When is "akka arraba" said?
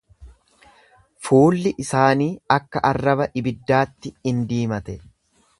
2.57-3.31